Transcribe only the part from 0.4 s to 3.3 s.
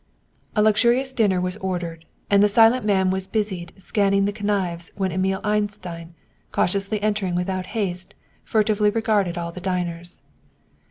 A luxurious dinner was ordered, and the silent man was